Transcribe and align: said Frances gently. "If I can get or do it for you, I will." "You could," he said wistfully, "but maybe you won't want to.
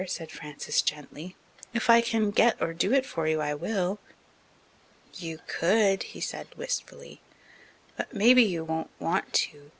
said 0.07 0.31
Frances 0.31 0.81
gently. 0.81 1.35
"If 1.75 1.87
I 1.87 2.01
can 2.01 2.31
get 2.31 2.59
or 2.59 2.73
do 2.73 2.91
it 2.91 3.05
for 3.05 3.27
you, 3.27 3.39
I 3.39 3.53
will." 3.53 3.99
"You 5.13 5.39
could," 5.45 6.01
he 6.01 6.19
said 6.21 6.47
wistfully, 6.55 7.21
"but 7.95 8.11
maybe 8.11 8.41
you 8.41 8.63
won't 8.63 8.89
want 8.99 9.31
to. 9.45 9.69